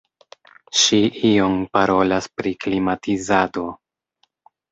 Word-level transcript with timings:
Ŝi 0.83 1.01
ion 1.31 1.57
parolas 1.77 2.29
pri 2.39 2.53
klimatizado. 2.65 3.67